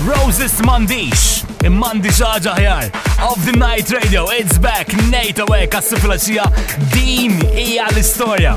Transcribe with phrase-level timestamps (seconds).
[0.00, 2.86] Roses mandish, mandish ħaġa ħjar.
[3.26, 6.46] Of the Night Radio, it's back, Nate Away, għas-siflaxija,
[6.94, 8.56] din hija l-istoria.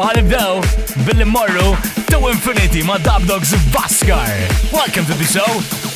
[0.00, 1.74] Għanibdew billi morru
[2.08, 4.32] to Infinity ma' Dub Dogs Vaskar.
[4.72, 5.89] Welcome to the show.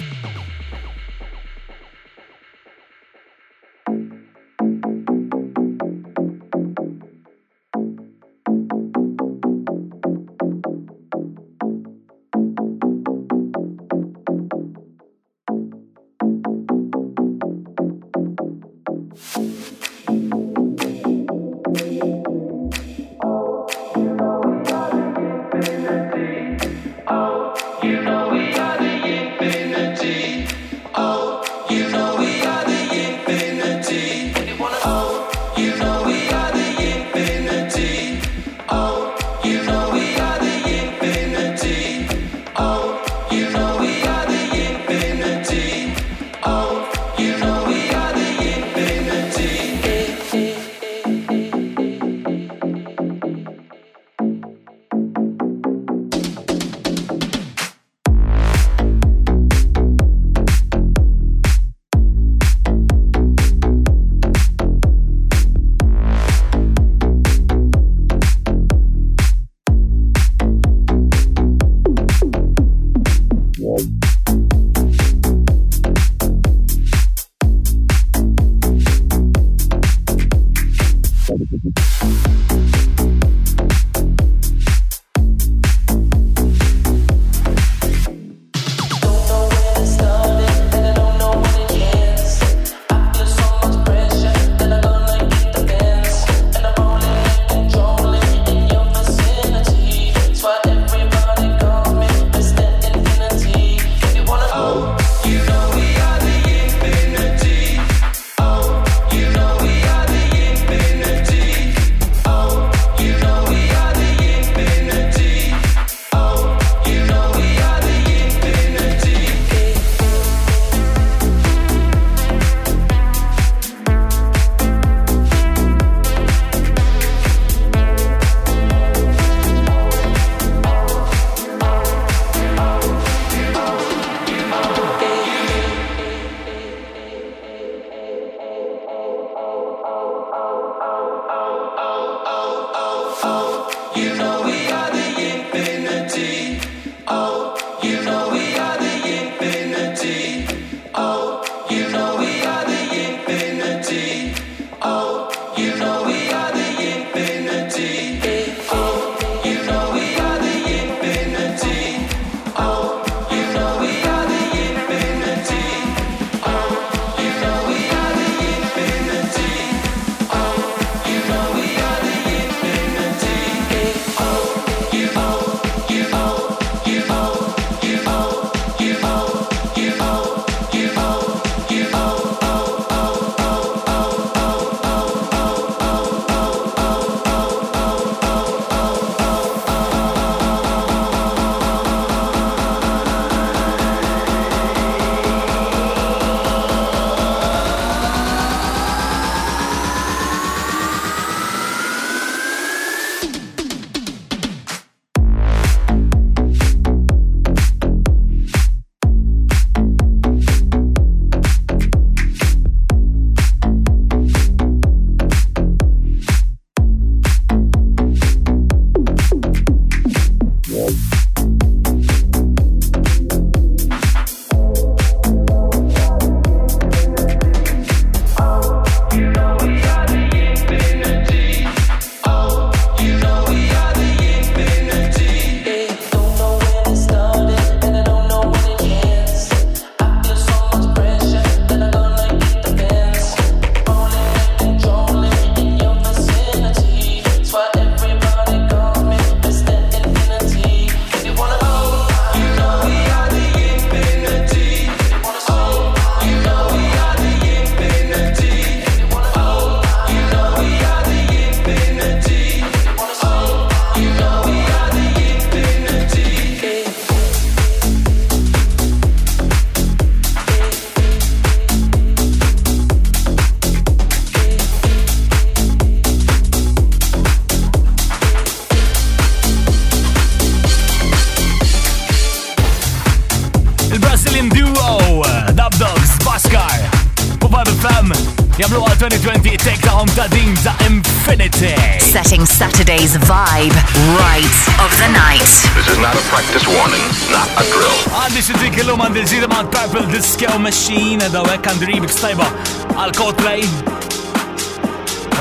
[296.35, 297.99] Practice warning, not a drill.
[298.19, 302.49] Għandi xidrik il-lum għandi zida ma' Purple Disco Machine da' wek għandi remix tajba
[302.97, 303.63] għal Coldplay.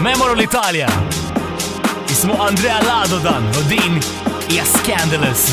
[0.05, 0.91] Memoru l-Italja.
[2.13, 3.97] Ismu Andrea Lado dan u din
[4.51, 5.49] hija Scandalous.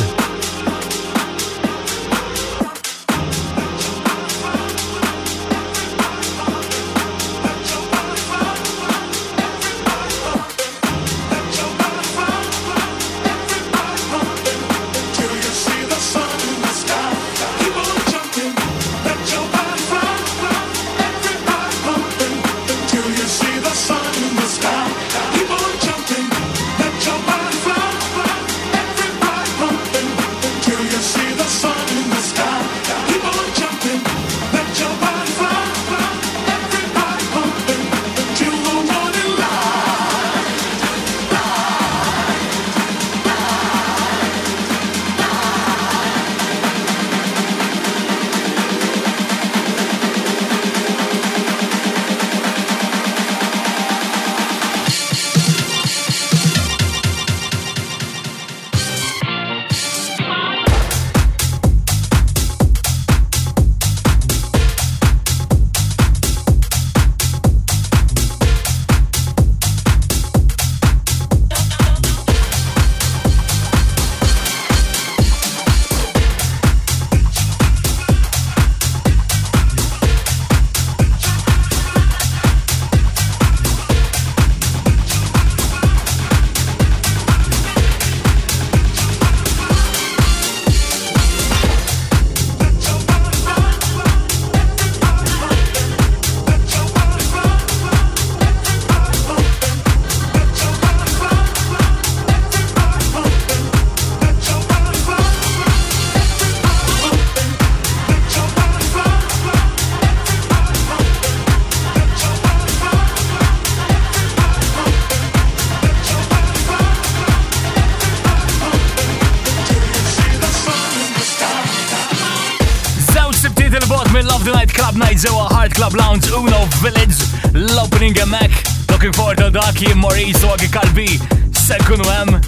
[129.52, 131.20] To dak jim Maurice u kalbi,
[131.66, 132.40] sekkunu em.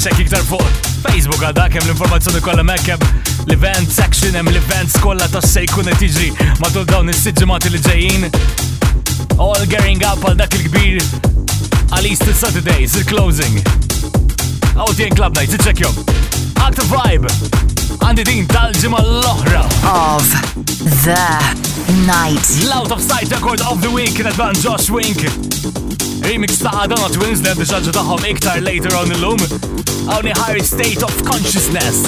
[0.00, 0.64] Sekk iktar fuq
[1.02, 3.00] Facebook għal dak l-informazzjoni kollha mekkem
[3.46, 6.28] l-event section hemm l-events kollha tas se jkun qed jiġri
[6.60, 8.28] matul dawn is-siġġimati li ġejjin.
[9.38, 11.00] All gearing up għal dak il-kbir
[11.94, 13.60] għal Easter Saturdays, il-closing.
[14.76, 16.02] Outien Club Nights, iċċekjom.
[16.66, 17.32] Active Vibe,
[18.02, 19.64] għandi din tal-ġimma l-oħra.
[19.94, 20.34] Of
[21.06, 21.22] the
[22.04, 22.56] night.
[22.66, 25.47] L-out of sight record of the week kienet Josh Wink.
[26.28, 29.40] Remix ta' Adana Twins li għaddi taħħom iktar later on il-lum.
[30.12, 32.04] Għawni higher state of consciousness.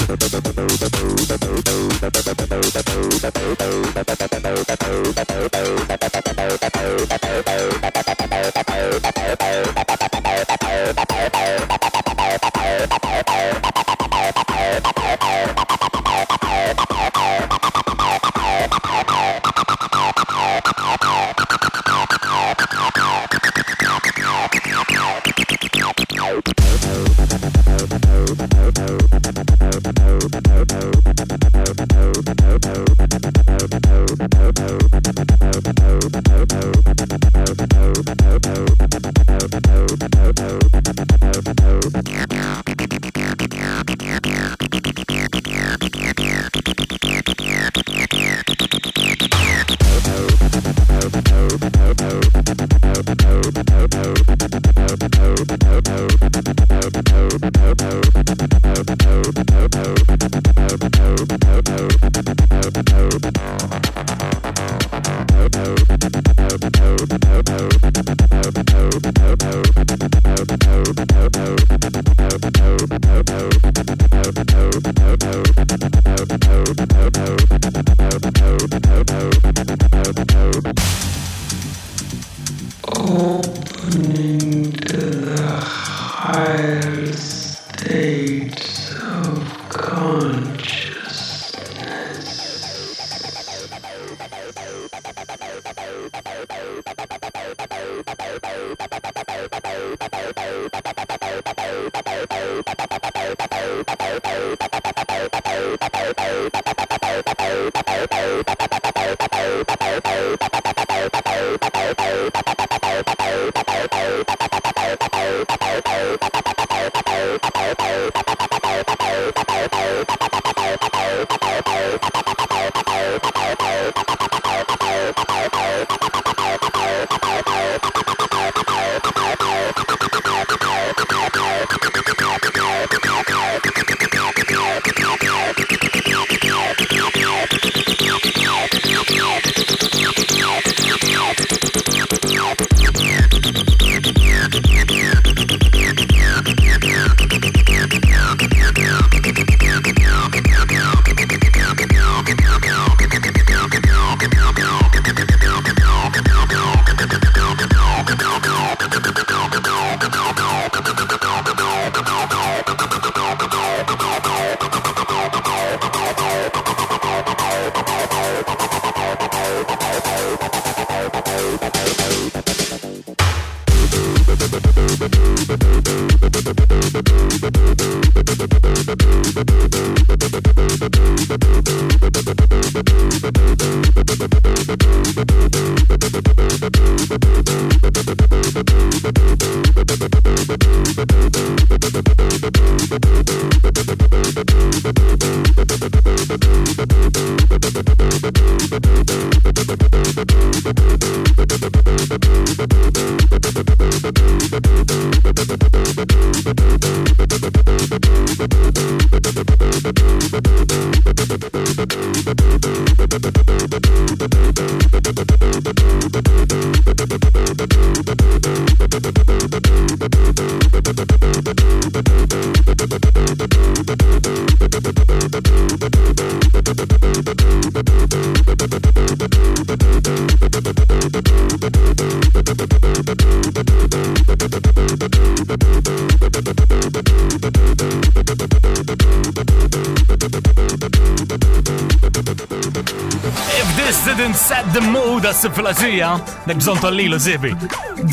[245.35, 246.11] Sifilazija,
[246.47, 247.55] nek bżon tal-lilu zibi.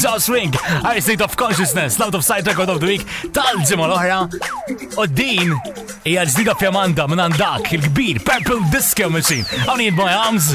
[0.04, 4.20] Joss Ring, I State of Consciousness, Loud of Sight Record of the Week, tal-ġimma l-oħra.
[4.98, 5.56] U din,
[6.06, 9.48] hija ġdida fjamanda minn għandak, il-kbir, Purple Disco Machine.
[9.66, 10.54] Għawni need my arms.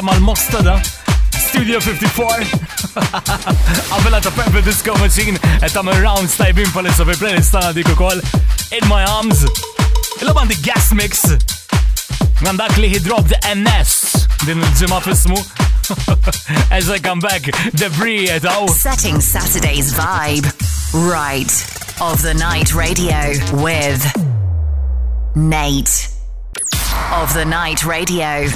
[0.00, 0.80] xaqsa mal-Mosta da.
[1.48, 2.46] Studio 54.
[3.92, 8.20] Għabela ta' Purple Disco Machine, et ta' rounds tajbin palissa fi playlist ta' dik ukoll.
[8.72, 9.44] In My Arms.
[10.20, 11.24] Illa bandi Gas Mix.
[12.42, 14.26] Għandak li he dropped NS.
[14.46, 15.36] Din il-ġimma fismu.
[16.70, 18.66] As I come back, debris et aw.
[18.68, 20.48] Setting Saturday's vibe.
[20.94, 21.52] Right.
[22.00, 24.00] Of the Night Radio with
[25.36, 26.08] Nate.
[27.12, 28.48] Of the Night Radio.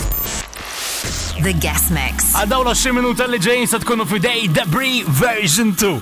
[1.46, 2.32] The Guest Mix.
[2.34, 5.92] Għaddaw la xi minuta li ġejn se tkunu fidej Debris version 2.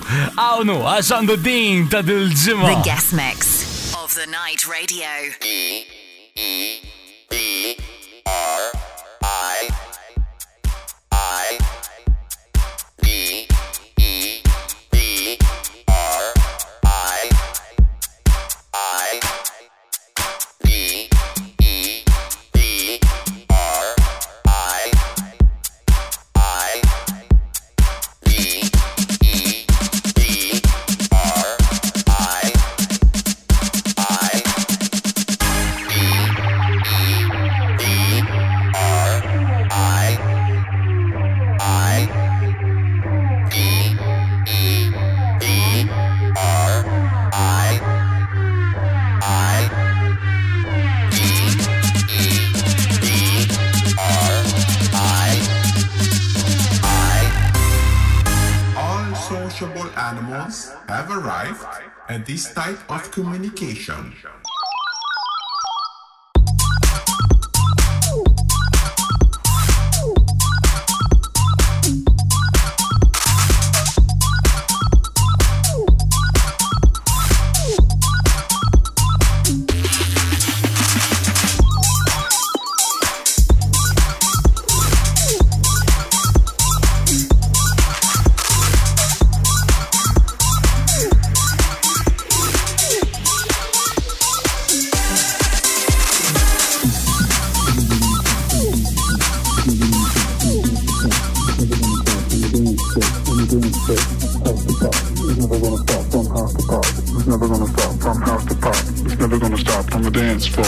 [0.41, 2.71] Għawnu, għax għandu din ta' dil-ġimma.
[2.71, 3.53] The Guest Mix.
[3.93, 5.05] Of the Night Radio.
[8.25, 8.71] All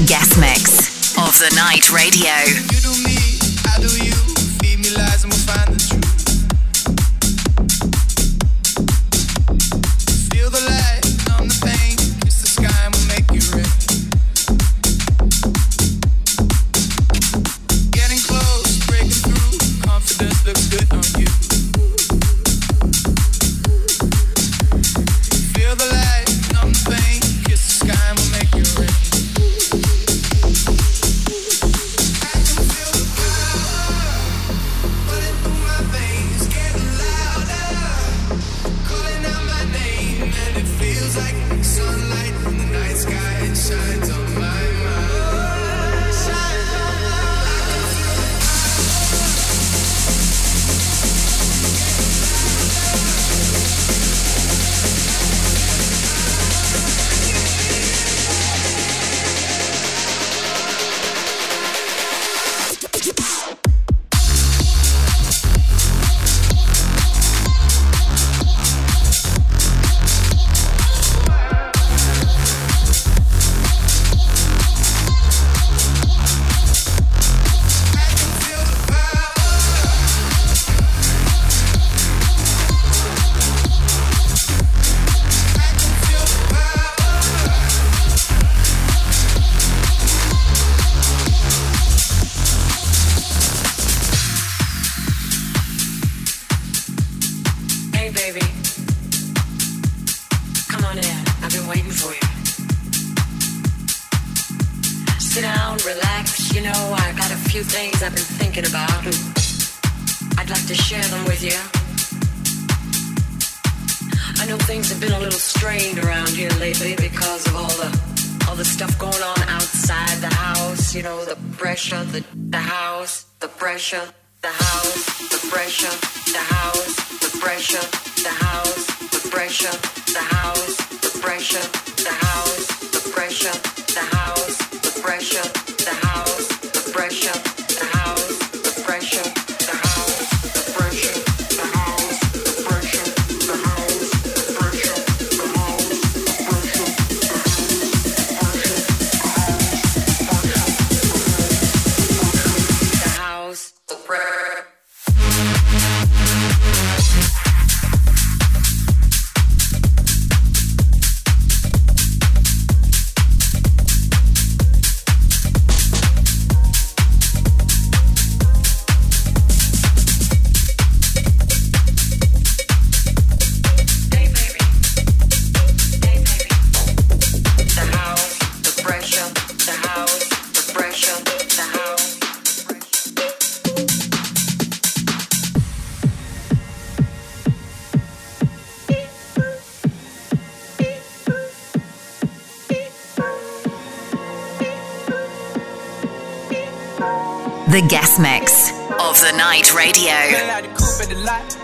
[0.00, 2.75] guest mix of the night radio.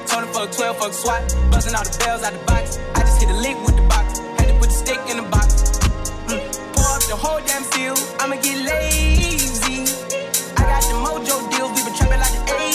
[0.07, 1.23] Tony fuck 12 fuck SWAT,
[1.75, 2.79] all the bells out the box.
[2.95, 5.79] I just hit a with the box, had to put the stick in the box.
[6.29, 6.43] Mm.
[6.75, 7.65] Pour up the whole damn
[8.21, 9.89] I'ma get lazy.
[10.57, 12.72] I got the mojo deals, we been trapping like the 80s.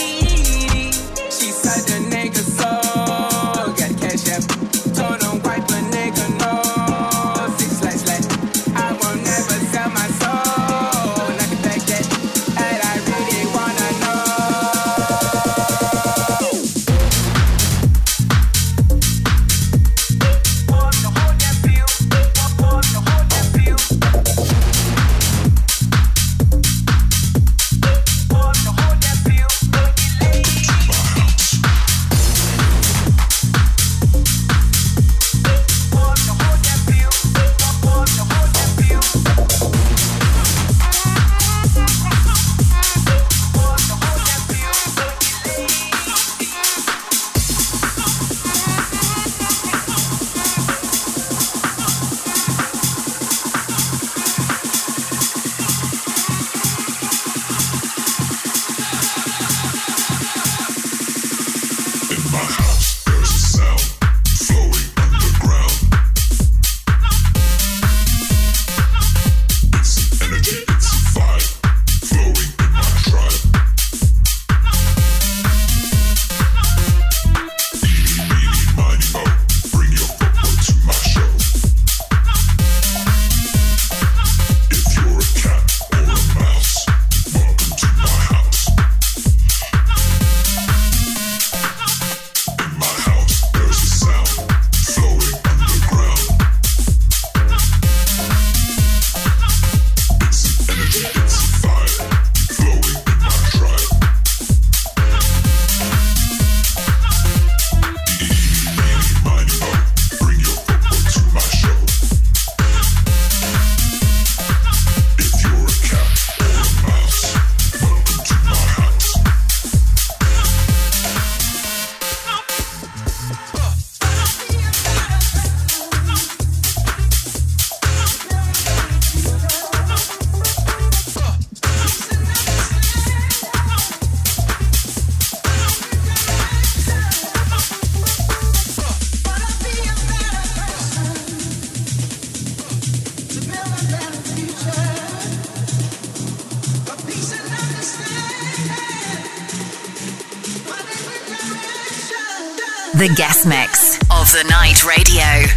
[153.08, 155.57] The guest mix of the night radio.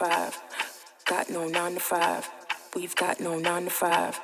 [0.00, 0.32] Five.
[2.74, 4.18] We've got no nine to five.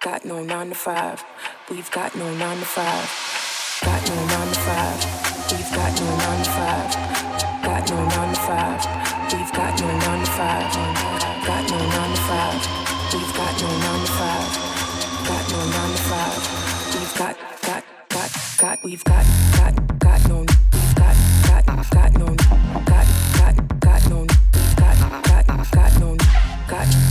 [0.00, 1.22] Got no nine to five.
[1.70, 3.08] We've got no nine to five.
[3.84, 5.04] Got no nine to five.
[5.52, 6.90] We've got no nine to five.
[7.62, 8.40] Got no nine to
[12.26, 12.74] five.
[13.14, 14.50] We've got no nine to five.
[15.28, 16.42] Got no nine to five.
[16.92, 18.82] We've got got got got.
[18.82, 19.24] We've got
[19.58, 20.38] got got no.
[20.72, 22.26] We've got got got no.
[22.26, 22.38] Got
[22.90, 23.06] got
[23.38, 23.73] got no.
[25.70, 26.16] Got no.
[26.68, 27.03] Got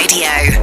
[0.00, 0.59] Radio.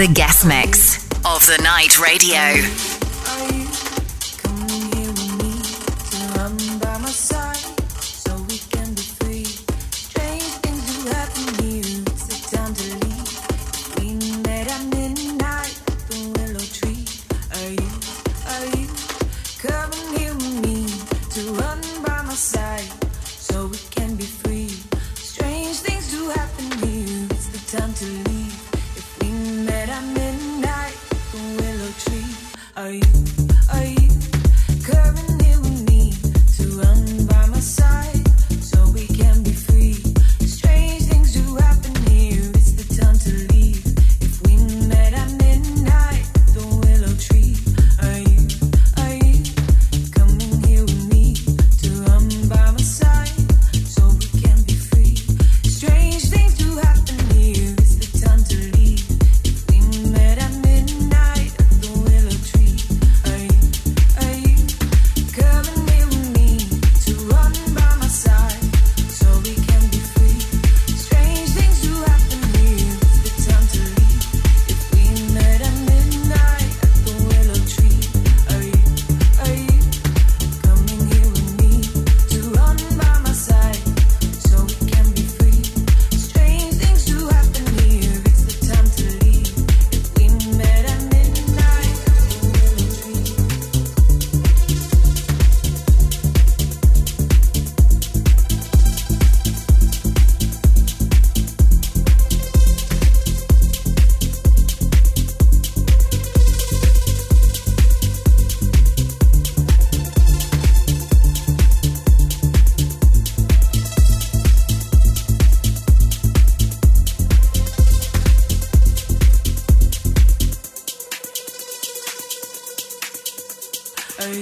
[0.00, 0.96] The guest mix
[1.26, 2.69] of the night radio.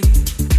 [0.05, 0.58] away.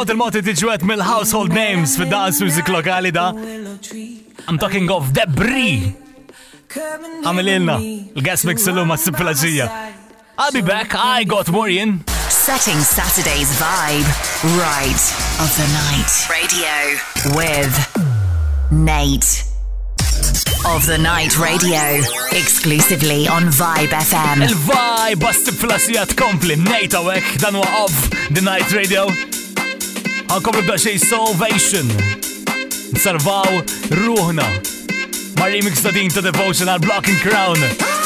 [0.00, 3.26] Bil-mod il-mod tiġwet mill-household names fid dance music lokali da.
[4.48, 5.90] I'm talking of Debris.
[6.72, 7.74] Għamililna,
[8.16, 9.10] il-gas mix l-lum għas
[10.40, 12.00] I'll be back, I got Morian.
[12.32, 14.08] Setting Saturday's vibe
[14.56, 15.02] right
[15.44, 16.08] of the night.
[16.32, 16.72] Radio
[17.36, 17.76] with
[18.72, 19.44] Nate.
[20.64, 22.00] Of the Night Radio,
[22.32, 24.46] exclusively on Vibe FM.
[24.48, 29.10] Il-vibe għastib fil-asijat kompli, Nate għawek, dan wa of the Night Radio.
[30.30, 31.88] Għankom nibda xej Salvation.
[32.94, 33.56] Nsarvaw
[33.98, 34.46] ruħna.
[35.40, 37.99] Ma remix ta' din ta' Devotion għal Blocking Crown.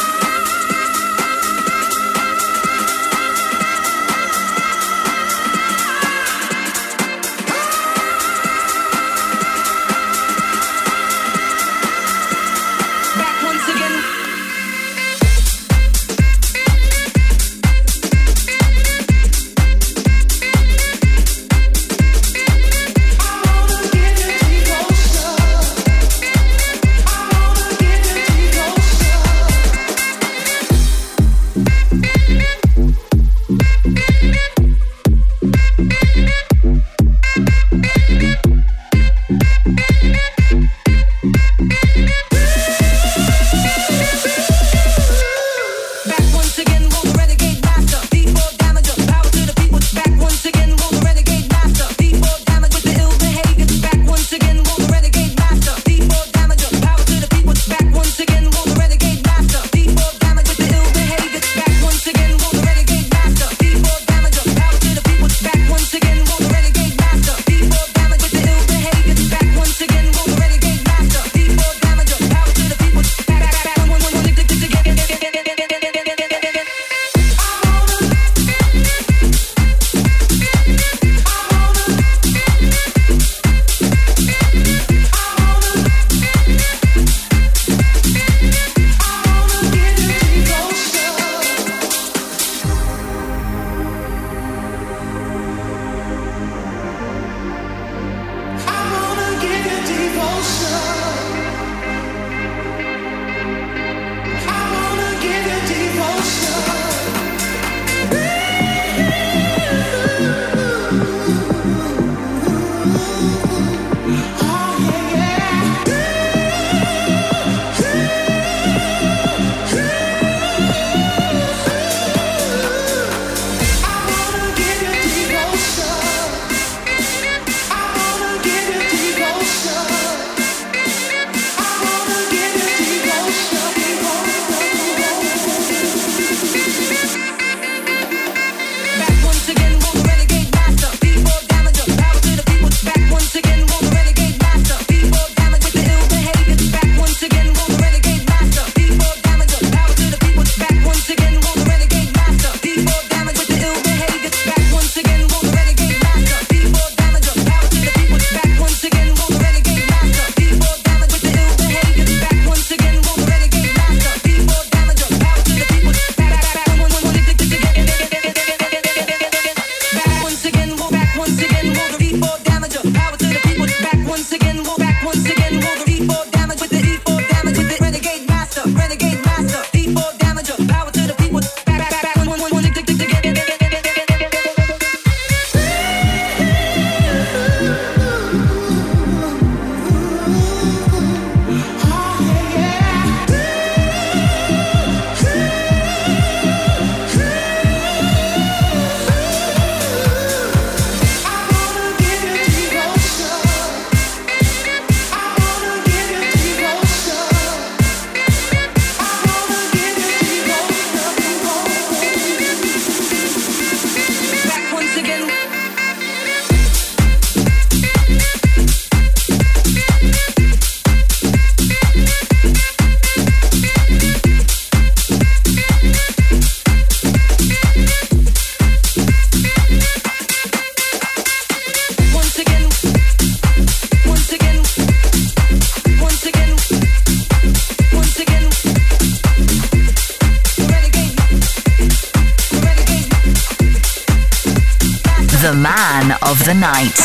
[246.44, 247.00] the night.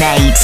[0.00, 0.34] Nate.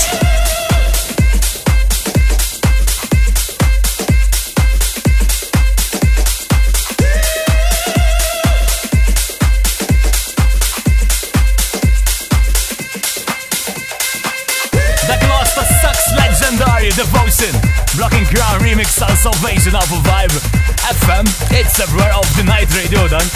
[16.82, 17.50] the Devotion,
[17.96, 20.30] Blocking Ground Remix on Salvation Alpha Vibe
[20.78, 21.26] FM.
[21.50, 23.26] It's a rare of the night radio done.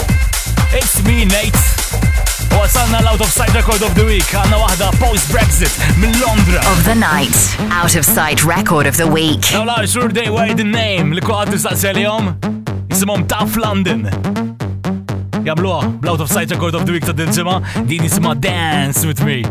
[0.71, 1.76] It's me, Nate.
[2.53, 6.61] U għasanna l-Out of Sight Record of the Week għanna wahda post-Brexit minn Londra.
[6.71, 7.35] Of the night.
[7.71, 9.51] Out of sight record of the week.
[9.53, 12.33] Now la sure they were the name li kuħad nistaqselijom.
[12.91, 14.07] Jisimom Tough London.
[15.47, 19.23] Jabluha, bl-Out of Sight Record of the Week ta' din ġimma, din jisima Dance With
[19.23, 19.43] Me.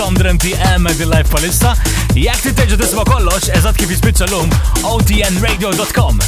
[0.00, 1.74] 100 PM di live palista.
[2.14, 4.48] Jek ti teġu tisma kollox, eżat kif jisbitċa l-lum,
[4.88, 6.18] otnradio.com.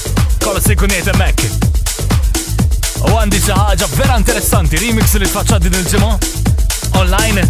[0.44, 1.40] Kollox ikuniet emmek.
[3.08, 6.12] U għandi ħaġa vera interessanti, remix li tfaċċa din il-ġimgħa.
[7.00, 7.48] Online,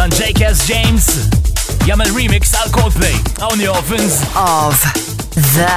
[0.00, 1.12] man JKS James,
[1.84, 3.20] jagħmel remix għal Coldplay,
[3.52, 4.22] Only Ovens.
[4.40, 4.80] Of
[5.52, 5.76] the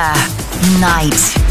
[0.80, 1.51] night.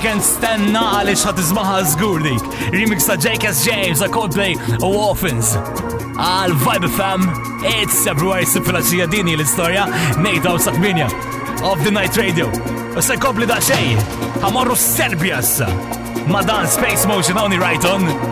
[0.00, 2.46] Weekend stenna għalix ħat izmaħa zgur dik.
[2.72, 3.66] Remix ta' J.K.S.
[3.68, 5.50] James, a Coldplay u Orphans.
[6.16, 7.28] Għal Vibe FM,
[7.68, 9.84] it's February sifilaxija dini l-istoria,
[10.24, 11.10] nejta u sakminja.
[11.60, 12.48] Of the Night Radio.
[12.96, 13.92] U se kompli da xej,
[14.40, 15.68] ħamorru Serbia issa.
[16.32, 18.29] Madan Space Motion only right on.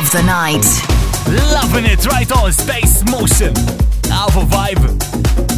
[0.00, 0.64] Of the night.
[1.52, 3.52] Loving it right on Space Motion.
[4.10, 4.84] Alpha Vibe.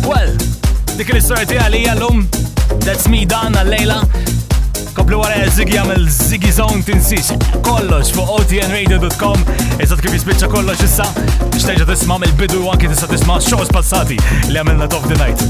[0.03, 0.35] Well,
[0.99, 2.25] dik l-istoria tiegħi għallum.
[2.83, 4.01] That's me dan għal-lejla.
[4.97, 7.31] Koplu wara Ziggy għamil Ziggy Zone tinsix
[7.63, 9.47] kollox fuq otnradio.com
[9.79, 11.07] Iżad kif jispiċċa kollox issa
[11.53, 14.19] Ixtejġa tisma' mill-bidu u anki tista' tisma' shows passati
[14.51, 15.47] li għamilna Top the Night.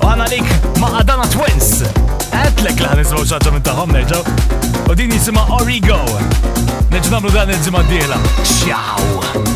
[0.00, 0.48] U għana lik
[0.80, 1.84] ma' Adana Twins.
[2.32, 4.38] Għetlek li għanismaw xaġa minn taħom nerġaw.
[4.88, 6.00] U din jisima Origo.
[6.94, 8.18] Neġnamlu dan il-ġimma d-diela.
[8.46, 9.53] Ciao!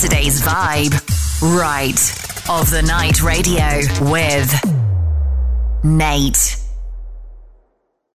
[0.00, 0.94] Saturday's vibe
[1.42, 4.50] right of the night radio with
[5.84, 6.49] Nate.